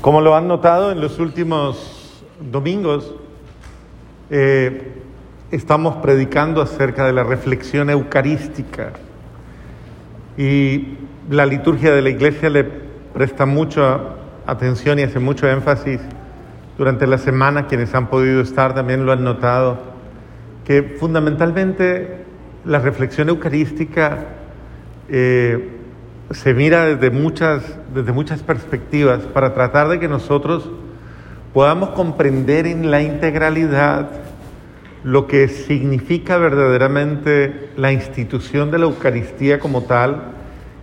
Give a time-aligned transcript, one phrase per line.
[0.00, 3.16] Como lo han notado en los últimos domingos,
[4.30, 4.92] eh,
[5.50, 8.92] estamos predicando acerca de la reflexión eucarística.
[10.36, 10.98] Y
[11.28, 12.62] la liturgia de la iglesia le
[13.12, 13.98] presta mucha
[14.46, 16.00] atención y hace mucho énfasis
[16.76, 19.78] durante la semana, quienes han podido estar también lo han notado,
[20.64, 22.24] que fundamentalmente
[22.64, 24.26] la reflexión eucarística
[25.08, 25.77] eh,
[26.30, 27.62] se mira desde muchas,
[27.94, 30.68] desde muchas perspectivas para tratar de que nosotros
[31.54, 34.10] podamos comprender en la integralidad
[35.04, 40.32] lo que significa verdaderamente la institución de la Eucaristía como tal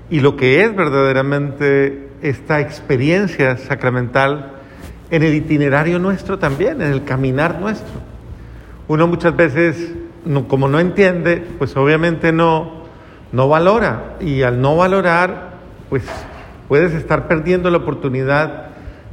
[0.09, 4.53] y lo que es verdaderamente esta experiencia sacramental
[5.11, 8.01] en el itinerario nuestro también, en el caminar nuestro.
[8.87, 9.93] Uno muchas veces,
[10.47, 12.85] como no entiende, pues obviamente no,
[13.31, 15.44] no valora y al no valorar,
[15.89, 16.03] pues
[16.67, 18.67] puedes estar perdiendo la oportunidad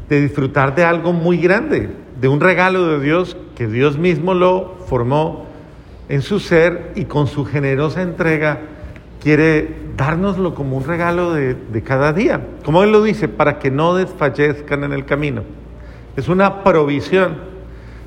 [0.09, 1.91] de disfrutar de algo muy grande,
[2.21, 5.47] de un regalo de Dios que Dios mismo lo formó
[6.09, 8.61] en su ser y con su generosa entrega
[9.23, 12.41] quiere dárnoslo como un regalo de, de, cada día.
[12.65, 15.45] Como Él lo dice, para que no desfallezcan en el camino.
[16.17, 17.37] Es una provisión,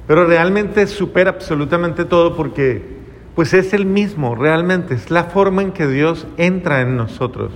[0.07, 2.95] pero realmente supera absolutamente todo porque
[3.35, 7.51] pues es el mismo, realmente, es la forma en que Dios entra en nosotros.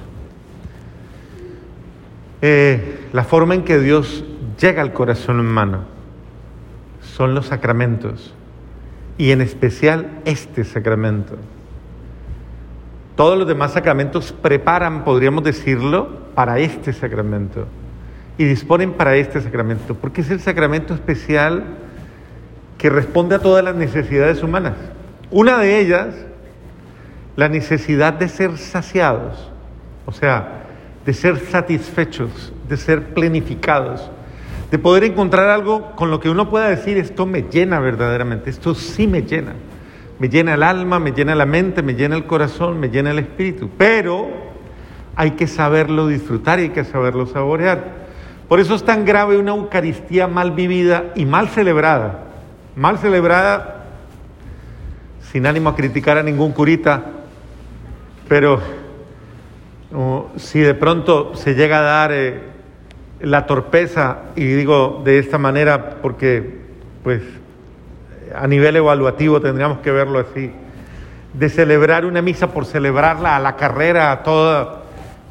[2.42, 4.23] Eh, la forma en que Dios
[4.59, 5.84] llega al corazón humano
[7.02, 8.34] son los sacramentos
[9.18, 11.36] y en especial este sacramento.
[13.16, 17.66] Todos los demás sacramentos preparan, podríamos decirlo, para este sacramento
[18.38, 21.66] y disponen para este sacramento, porque es el sacramento especial
[22.78, 24.76] que responde a todas las necesidades humanas.
[25.30, 26.16] Una de ellas,
[27.36, 29.52] la necesidad de ser saciados,
[30.06, 30.59] o sea,
[31.10, 34.12] de ser satisfechos, de ser plenificados,
[34.70, 38.76] de poder encontrar algo con lo que uno pueda decir, esto me llena verdaderamente, esto
[38.76, 39.54] sí me llena.
[40.20, 43.17] Me llena el alma, me llena la mente, me llena el corazón, me llena el
[43.17, 43.72] espíritu.
[43.76, 44.30] Pero
[45.16, 47.86] hay que saberlo disfrutar y hay que saberlo saborear.
[48.48, 52.26] Por eso es tan grave una Eucaristía mal vivida y mal celebrada.
[52.76, 53.86] Mal celebrada
[55.32, 57.02] sin ánimo a criticar a ningún curita,
[58.28, 58.62] pero
[60.36, 62.39] si de pronto se llega a dar eh,
[63.22, 66.60] la torpeza, y digo de esta manera porque
[67.04, 67.22] pues
[68.36, 70.52] a nivel evaluativo tendríamos que verlo así,
[71.33, 74.83] de celebrar una misa por celebrarla a la carrera, a toda,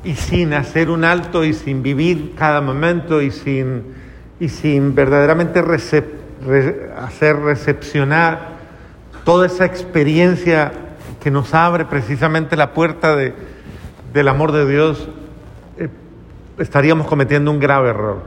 [0.04, 3.84] y sin hacer un alto y sin vivir cada momento y sin,
[4.40, 5.60] y sin verdaderamente
[6.96, 8.58] hacer recepcionar
[9.24, 10.72] toda esa experiencia
[11.20, 13.34] que nos abre precisamente la puerta de,
[14.12, 15.08] del amor de Dios,
[15.78, 15.88] eh,
[16.58, 18.22] estaríamos cometiendo un grave error.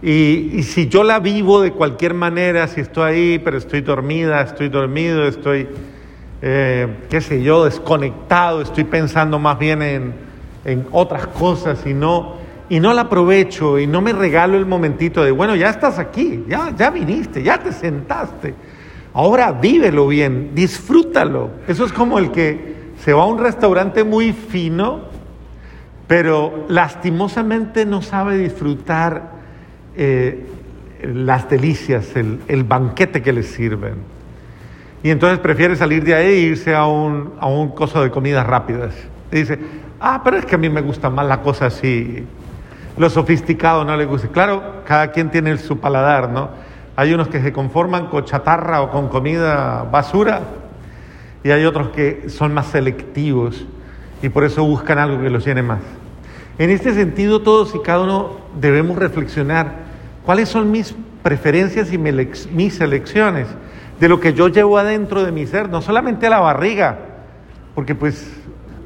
[0.00, 4.68] Y, si yo la vivo de cualquier manera, si estoy ahí, pero estoy dormida, estoy
[4.68, 5.68] dormido, estoy,
[6.40, 10.14] eh, qué sé yo, desconectado, estoy pensando más bien en,
[10.64, 12.36] en otras cosas y no,
[12.68, 16.44] y no la aprovecho y no me regalo el momentito de, bueno, ya estás aquí,
[16.48, 18.54] ya, ya viniste, ya te sentaste
[19.18, 21.50] Ahora vívelo bien, disfrútalo.
[21.66, 25.00] Eso es como el que se va a un restaurante muy fino,
[26.06, 29.30] pero lastimosamente no sabe disfrutar
[29.96, 30.46] eh,
[31.02, 33.94] las delicias, el, banquete que le sirven.
[35.02, 38.44] Y entonces prefiere salir de ahí e irse a un, a un coso de comidas
[38.46, 38.94] rápidas.
[39.30, 39.58] Dice,
[40.00, 42.26] ah, pero es que a mí me gusta más la cosa así.
[42.96, 44.28] Lo sofisticado no le gusta.
[44.28, 46.48] Claro, cada quien tiene su paladar, ¿no?
[46.96, 50.40] Hay unos que se conforman con chatarra o con comida basura
[51.44, 53.66] y hay otros que son más selectivos
[54.22, 55.80] y por eso buscan algo que los llene más.
[56.58, 59.72] En este sentido, todos y cada uno debemos reflexionar
[60.24, 63.46] cuáles son mis preferencias y mis elecciones
[64.00, 66.98] de lo que yo llevo adentro de mi ser, no solamente a la barriga,
[67.74, 68.30] porque pues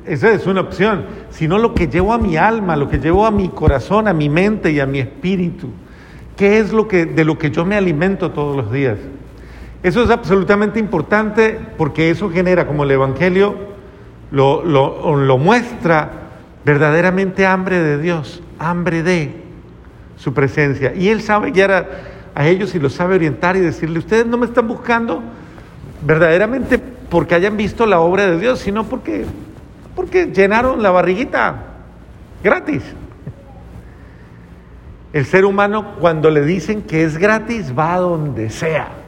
[0.07, 3.31] esa es una opción, sino lo que llevo a mi alma, lo que llevo a
[3.31, 5.69] mi corazón, a mi mente y a mi espíritu.
[6.37, 8.99] ¿Qué es lo que, de lo que yo me alimento todos los días?
[9.83, 13.57] Eso es absolutamente importante porque eso genera, como el Evangelio
[14.31, 16.11] lo, lo, muestra,
[16.65, 19.43] verdaderamente hambre de Dios, hambre de
[20.17, 20.95] su presencia.
[20.95, 21.87] Y Él sabe guiar a,
[22.35, 25.21] a ellos y los sabe orientar y decirle, ustedes no me están buscando
[26.07, 29.27] verdaderamente porque hayan visto la obra de Dios, sino porque,
[29.97, 31.57] porque llenaron la barriguita
[32.43, 32.83] gratis.
[35.13, 39.02] El ser humano cuando le dicen que es gratis va a donde sea.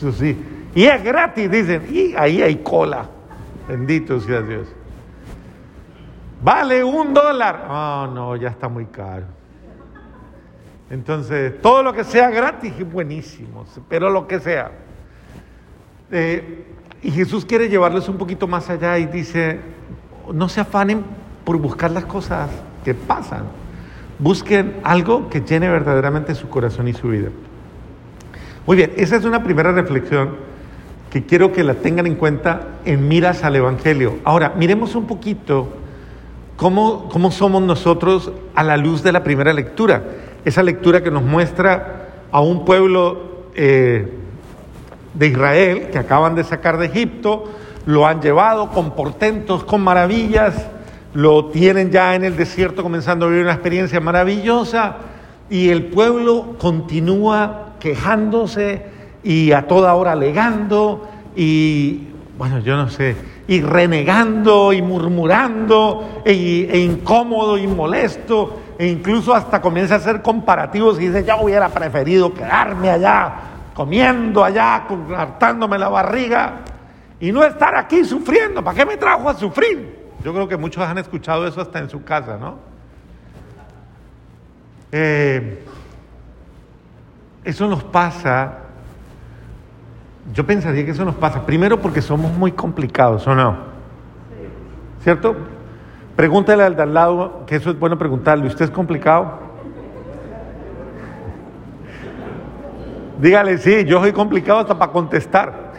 [0.00, 0.34] Eso sí.
[0.74, 1.86] Y es gratis, dicen.
[1.90, 3.04] Y ahí hay cola.
[3.68, 4.66] Bendito sea Dios.
[6.42, 7.66] Vale un dólar.
[7.68, 9.26] Oh, no, ya está muy caro.
[10.88, 14.72] Entonces, todo lo que sea gratis es buenísimo, pero lo que sea.
[16.10, 16.66] Eh,
[17.02, 19.60] y Jesús quiere llevarles un poquito más allá y dice,
[20.32, 21.04] no se afanen
[21.44, 22.48] por buscar las cosas
[22.84, 23.44] que pasan.
[24.18, 27.28] Busquen algo que llene verdaderamente su corazón y su vida.
[28.66, 30.30] Muy bien, esa es una primera reflexión
[31.10, 34.18] que quiero que la tengan en cuenta en miras al Evangelio.
[34.22, 35.68] Ahora, miremos un poquito
[36.56, 40.02] cómo, cómo somos nosotros a la luz de la primera lectura.
[40.44, 44.08] Esa lectura que nos muestra a un pueblo eh,
[45.14, 47.44] de Israel que acaban de sacar de Egipto,
[47.86, 50.68] lo han llevado con portentos, con maravillas,
[51.14, 54.96] lo tienen ya en el desierto comenzando a vivir una experiencia maravillosa
[55.50, 58.86] y el pueblo continúa quejándose
[59.22, 62.08] y a toda hora alegando y,
[62.38, 63.16] bueno, yo no sé,
[63.48, 70.22] y renegando y murmurando e, e incómodo y molesto e incluso hasta comienza a hacer
[70.22, 73.32] comparativos y dice, yo hubiera preferido quedarme allá,
[73.74, 74.86] comiendo allá,
[75.16, 76.60] hartándome la barriga
[77.18, 78.64] y no estar aquí sufriendo.
[78.64, 79.98] ¿Para qué me trajo a sufrir?
[80.24, 82.69] Yo creo que muchos han escuchado eso hasta en su casa, ¿no?
[84.92, 85.64] Eh,
[87.44, 88.58] eso nos pasa,
[90.32, 93.56] yo pensaría que eso nos pasa, primero porque somos muy complicados, ¿o no?
[95.02, 95.36] ¿Cierto?
[96.16, 99.38] Pregúntale al de al lado, que eso es bueno preguntarle, ¿usted es complicado?
[103.20, 105.70] Dígale, sí, yo soy complicado hasta para contestar.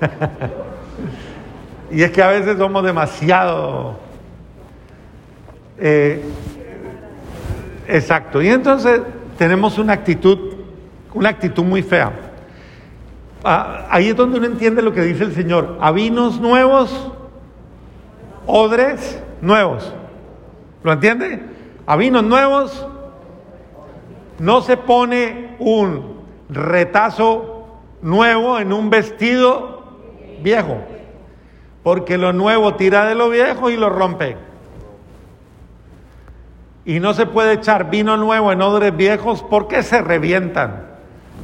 [1.90, 4.09] y es que a veces somos demasiado...
[5.80, 6.22] Eh,
[7.88, 8.42] exacto.
[8.42, 9.00] Y entonces
[9.38, 10.54] tenemos una actitud,
[11.14, 12.12] una actitud muy fea.
[13.42, 15.78] Ah, ahí es donde uno entiende lo que dice el Señor.
[15.80, 17.10] A vinos nuevos,
[18.46, 19.94] odres nuevos.
[20.82, 21.42] ¿Lo entiende?
[21.86, 22.86] A vinos nuevos
[24.38, 27.66] no se pone un retazo
[28.02, 29.84] nuevo en un vestido
[30.42, 30.78] viejo,
[31.82, 34.49] porque lo nuevo tira de lo viejo y lo rompe.
[36.84, 40.86] Y no se puede echar vino nuevo en odres viejos porque se revientan.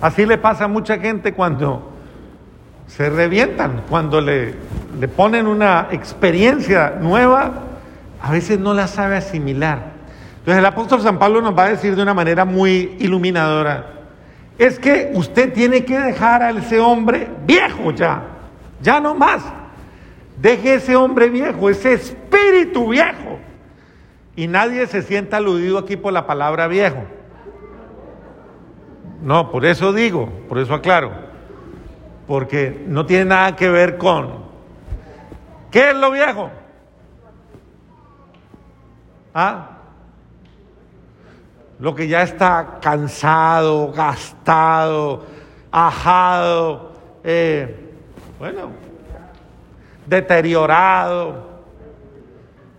[0.01, 1.93] Así le pasa a mucha gente cuando
[2.87, 4.55] se revientan, cuando le,
[4.99, 7.53] le ponen una experiencia nueva,
[8.23, 9.97] a veces no la sabe asimilar.
[10.39, 13.97] Entonces el apóstol San Pablo nos va a decir de una manera muy iluminadora,
[14.59, 18.23] es que usted tiene que dejar a ese hombre viejo ya,
[18.81, 19.43] ya no más.
[20.41, 23.39] Deje ese hombre viejo, ese espíritu viejo.
[24.37, 27.03] Y nadie se sienta aludido aquí por la palabra viejo.
[29.23, 31.11] No, por eso digo, por eso aclaro.
[32.27, 34.45] Porque no tiene nada que ver con...
[35.71, 36.51] ¿Qué es lo viejo?
[39.33, 39.71] ¿Ah?
[41.79, 45.25] Lo que ya está cansado, gastado,
[45.71, 46.93] ajado.
[47.25, 47.91] Eh,
[48.39, 48.71] bueno,
[50.07, 51.56] deteriorado,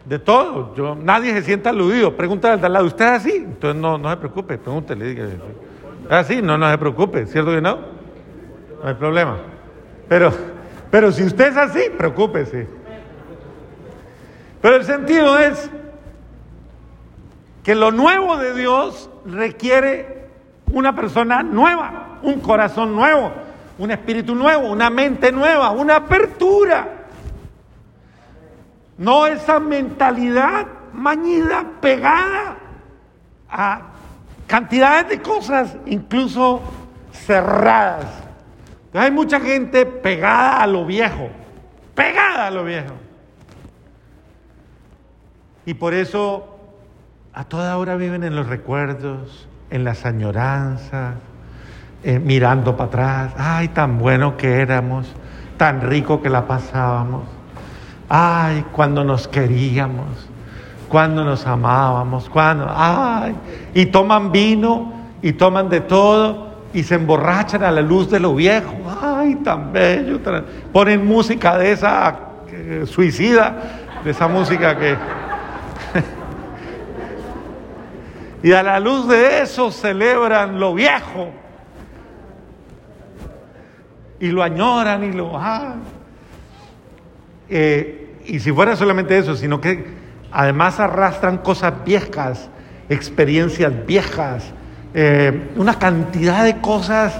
[0.07, 0.73] de todo.
[0.75, 2.15] Yo, nadie se sienta aludido.
[2.15, 3.35] Pregúntale al de al lado, ¿usted es así?
[3.35, 5.11] Entonces no, no se preocupe, pregúntele.
[5.11, 6.41] ¿Es así?
[6.41, 7.77] No, no se preocupe, ¿cierto que no?
[8.81, 9.37] No hay problema.
[10.07, 10.31] Pero,
[10.89, 12.67] pero si usted es así, preocúpese.
[14.61, 15.69] Pero el sentido es
[17.63, 20.27] que lo nuevo de Dios requiere
[20.71, 23.31] una persona nueva, un corazón nuevo
[23.77, 26.96] un espíritu nuevo, una mente nueva, una apertura.
[28.97, 32.57] No esa mentalidad mañida, pegada
[33.49, 33.81] a
[34.47, 36.61] cantidades de cosas, incluso
[37.11, 38.05] cerradas.
[38.93, 41.29] hay mucha gente pegada a lo viejo,
[41.93, 42.93] pegada a lo viejo.
[45.65, 46.57] Y por eso
[47.33, 51.15] a toda hora viven en los recuerdos, en las añoranzas,
[52.03, 55.13] eh, mirando para atrás, ay, tan bueno que éramos,
[55.57, 57.25] tan rico que la pasábamos,
[58.09, 60.29] ay, cuando nos queríamos,
[60.87, 63.35] cuando nos amábamos, cuando, ay,
[63.73, 68.35] y toman vino y toman de todo y se emborrachan a la luz de lo
[68.35, 70.19] viejo, ay, tan bello,
[70.71, 73.55] ponen música de esa eh, suicida,
[74.03, 74.95] de esa música que...
[78.43, 81.31] y a la luz de eso celebran lo viejo
[84.19, 85.37] y lo añoran y lo...
[85.37, 85.75] Ah.
[87.49, 87.96] Eh,
[88.27, 89.85] y si fuera solamente eso, sino que
[90.31, 92.49] además arrastran cosas viejas,
[92.89, 94.51] experiencias viejas,
[94.93, 97.19] eh, una cantidad de cosas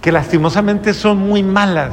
[0.00, 1.92] que lastimosamente son muy malas.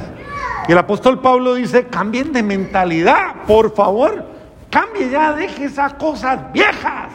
[0.67, 4.25] Y el apóstol Pablo dice, cambien de mentalidad, por favor,
[4.69, 7.11] cambie ya, deje esas cosas viejas.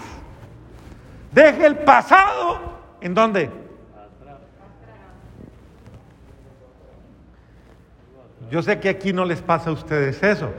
[1.31, 2.61] Deje el pasado.
[3.01, 3.51] ¿En dónde?
[8.51, 10.51] Yo sé que aquí no les pasa a ustedes eso,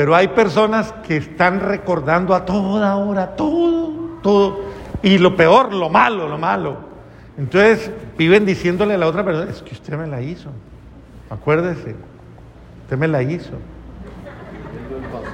[0.00, 4.60] pero hay personas que están recordando a toda hora, todo, todo,
[5.02, 6.78] y lo peor, lo malo, lo malo.
[7.36, 10.48] Entonces viven diciéndole a la otra persona, es que usted me la hizo,
[11.28, 11.96] acuérdese,
[12.84, 13.50] usted me la hizo.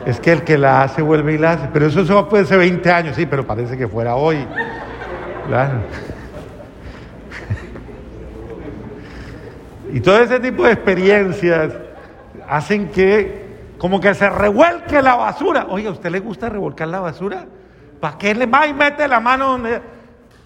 [0.04, 2.58] Es que el que la hace vuelve y la hace, pero eso, eso puede ser
[2.58, 4.44] 20 años, sí, pero parece que fuera hoy.
[5.46, 5.75] Claro.
[9.92, 11.73] Y todo ese tipo de experiencias
[12.49, 13.46] hacen que
[13.78, 15.66] como que se revuelque la basura.
[15.68, 17.47] Oye, ¿a usted le gusta revolcar la basura?
[18.00, 19.80] ¿Para qué le va y mete la mano donde...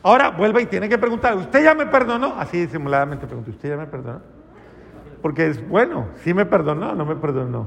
[0.02, 2.34] Ahora vuelve y tiene que preguntar, ¿usted ya me perdonó?
[2.38, 4.20] Así disimuladamente pregunta, ¿usted ya me perdonó?
[5.20, 7.66] Porque es bueno, si me perdonó o no me perdonó.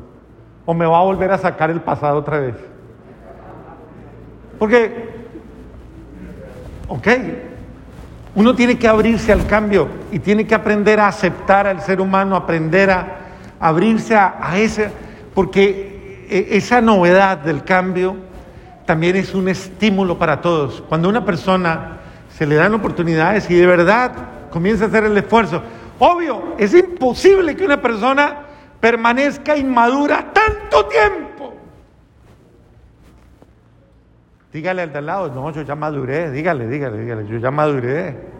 [0.66, 2.56] O me va a volver a sacar el pasado otra vez.
[4.58, 5.10] Porque,
[6.88, 7.08] ok,
[8.36, 12.36] uno tiene que abrirse al cambio y tiene que aprender a aceptar al ser humano,
[12.36, 13.18] aprender a
[13.60, 14.92] abrirse a, ese,
[15.34, 18.16] porque e, esa novedad del cambio
[18.86, 20.84] también es un estímulo para todos.
[20.88, 22.00] Cuando una persona
[22.30, 24.12] se le dan oportunidades y de verdad
[24.50, 25.62] comienza a hacer el esfuerzo,
[26.00, 28.38] obvio, es imposible que una persona
[28.80, 31.54] permanezca inmadura tanto tiempo.
[34.52, 38.34] Dígale al de al lado, no, yo ya maduré, dígale, dígale, dígale, yo ya maduré.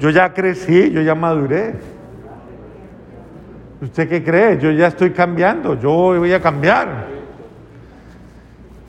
[0.00, 1.74] Yo ya crecí, yo ya maduré.
[3.80, 4.58] ¿Usted qué cree?
[4.58, 7.08] Yo ya estoy cambiando, yo voy a cambiar.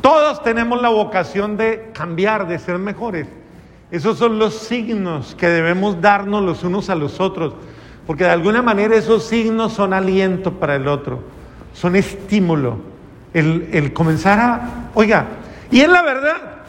[0.01, 3.27] Todos tenemos la vocación de cambiar, de ser mejores.
[3.89, 7.53] Esos son los signos que debemos darnos los unos a los otros,
[8.07, 11.19] porque de alguna manera esos signos son aliento para el otro,
[11.73, 12.77] son estímulo.
[13.33, 15.25] El, el comenzar a, oiga,
[15.69, 16.63] y es la verdad,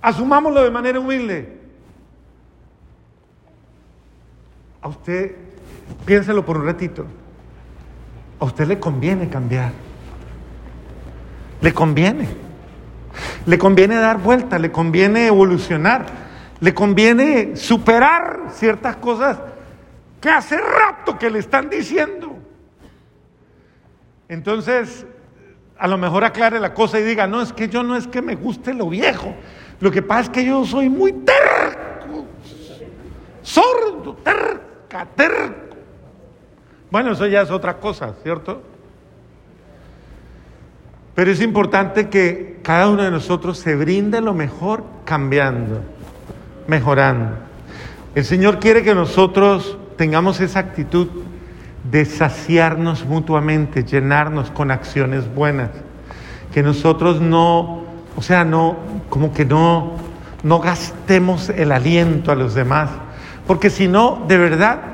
[0.00, 1.60] asumámoslo de manera humilde.
[4.80, 5.36] A usted
[6.04, 7.06] Piénselo por un ratito.
[8.40, 9.72] A usted le conviene cambiar.
[11.60, 12.28] Le conviene.
[13.46, 16.06] Le conviene dar vuelta, le conviene evolucionar,
[16.60, 19.38] le conviene superar ciertas cosas
[20.20, 22.36] que hace rato que le están diciendo.
[24.28, 25.04] Entonces,
[25.78, 28.22] a lo mejor aclare la cosa y diga, no, es que yo no es que
[28.22, 29.34] me guste lo viejo,
[29.80, 32.26] lo que pasa es que yo soy muy terco,
[33.42, 35.71] sordo, terca, terco.
[36.92, 38.60] Bueno, eso ya es otra cosa, ¿cierto?
[41.14, 45.80] Pero es importante que cada uno de nosotros se brinde lo mejor cambiando,
[46.66, 47.30] mejorando.
[48.14, 51.08] El Señor quiere que nosotros tengamos esa actitud
[51.90, 55.70] de saciarnos mutuamente, llenarnos con acciones buenas.
[56.52, 57.84] Que nosotros no,
[58.16, 58.76] o sea, no,
[59.08, 59.92] como que no,
[60.42, 62.90] no gastemos el aliento a los demás.
[63.46, 64.91] Porque si no, de verdad,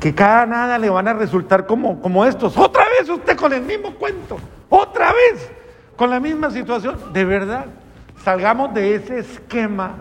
[0.00, 2.56] que cada nada le van a resultar como, como estos.
[2.56, 4.38] Otra vez usted con el mismo cuento,
[4.70, 5.50] otra vez
[5.94, 6.96] con la misma situación.
[7.12, 7.66] De verdad,
[8.24, 9.96] salgamos de ese esquema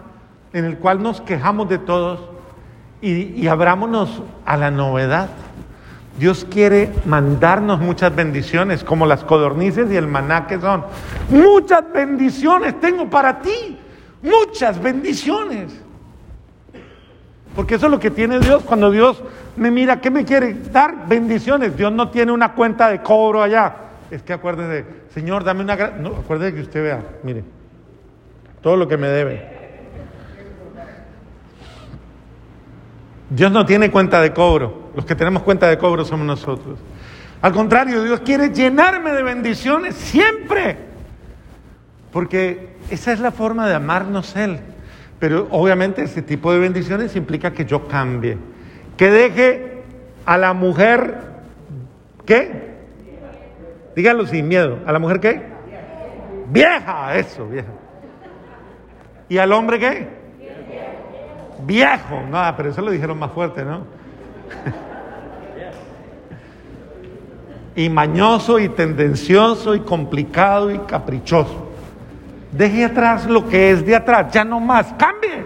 [0.53, 2.21] en el cual nos quejamos de todos
[3.01, 5.29] y, y abrámonos a la novedad.
[6.17, 10.85] Dios quiere mandarnos muchas bendiciones, como las codornices y el maná que son.
[11.29, 13.77] Muchas bendiciones tengo para ti,
[14.21, 15.88] muchas bendiciones.
[17.59, 19.21] Porque eso es lo que tiene Dios cuando Dios
[19.57, 21.09] me mira, ¿qué me quiere dar?
[21.09, 21.75] Bendiciones.
[21.75, 23.75] Dios no tiene una cuenta de cobro allá.
[24.09, 25.75] Es que acuérdese, Señor, dame una...
[25.89, 27.43] No, acuérdese que usted vea, mire,
[28.61, 29.45] todo lo que me debe.
[33.29, 34.91] Dios no tiene cuenta de cobro.
[34.95, 36.79] Los que tenemos cuenta de cobro somos nosotros.
[37.41, 40.77] Al contrario, Dios quiere llenarme de bendiciones siempre.
[42.13, 44.61] Porque esa es la forma de amarnos Él.
[45.19, 48.37] Pero obviamente ese tipo de bendiciones implica que yo cambie,
[48.95, 49.83] que deje
[50.25, 51.17] a la mujer,
[52.25, 52.69] ¿qué?
[53.95, 55.41] Dígalo sin miedo, ¿a la mujer qué?
[56.49, 57.67] Vieja, eso, vieja.
[59.27, 60.07] ¿Y al hombre qué?
[61.65, 63.83] Viejo, no, pero eso lo dijeron más fuerte, ¿no?
[67.75, 71.68] y mañoso y tendencioso y complicado y caprichoso.
[72.51, 75.45] Deje atrás lo que es de atrás, ya no más, cambie.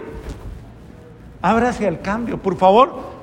[1.42, 3.14] Ábrase al cambio, por favor.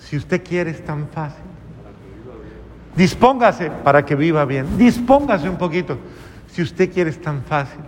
[0.00, 1.42] Si usted quiere, es tan fácil.
[2.94, 4.76] Dispóngase para que viva bien.
[4.76, 5.96] Dispóngase un poquito.
[6.48, 7.80] Si usted quiere, es tan fácil.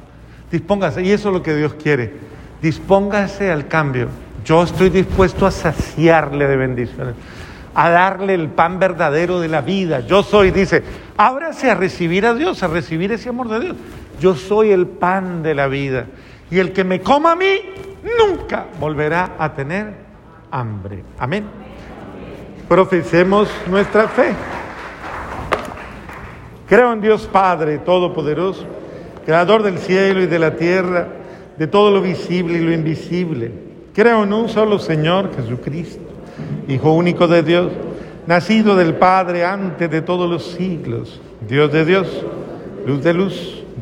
[0.51, 1.03] Dispóngase.
[1.03, 2.15] Y eso es lo que Dios quiere.
[2.63, 4.09] Dispóngase al cambio.
[4.45, 7.15] Yo estoy dispuesto a saciarle de bendiciones,
[7.75, 10.01] a darle el pan verdadero de la vida.
[10.01, 10.83] Yo soy, dice,
[11.17, 13.77] Ábrase a recibir a Dios, a recibir ese amor de Dios.
[14.21, 16.07] Yo soy el pan de la vida.
[16.51, 17.61] Y el que me coma a mí,
[18.19, 19.95] nunca volverá a tener
[20.51, 21.03] hambre.
[21.19, 21.45] Amén.
[22.69, 24.35] Profesemos nuestra fe.
[26.69, 28.65] Creo en Dios Padre Todopoderoso,
[29.25, 31.09] Creador del cielo y de la tierra,
[31.57, 33.53] de todo lo visible y lo invisible.
[33.95, 36.03] Creo en un solo Señor, Jesucristo,
[36.67, 37.71] Hijo único de Dios,
[38.27, 42.09] nacido del Padre antes de todos los siglos, Dios de Dios,
[42.87, 43.54] luz de luz,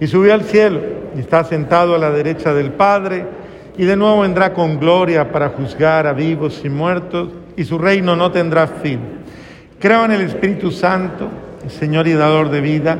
[0.00, 0.80] Y subió al cielo
[1.14, 3.26] y está sentado a la derecha del Padre
[3.76, 8.16] y de nuevo vendrá con gloria para juzgar a vivos y muertos y su reino
[8.16, 9.00] no tendrá fin.
[9.78, 11.28] Creo en el Espíritu Santo,
[11.68, 12.98] Señor y dador de vida,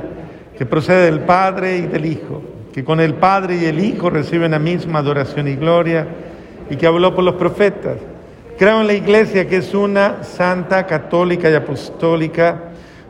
[0.56, 2.42] que procede del Padre y del Hijo,
[2.72, 6.06] que con el Padre y el Hijo reciben la misma adoración y gloria,
[6.70, 7.96] y que habló por los profetas.
[8.58, 12.64] Creo en la Iglesia, que es una santa, católica y apostólica.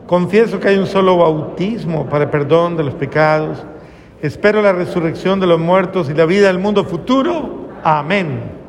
[0.07, 3.63] Confieso que hay un solo bautismo para perdón de los pecados.
[4.21, 7.69] Espero la resurrección de los muertos y la vida del mundo futuro.
[7.83, 8.60] Amén.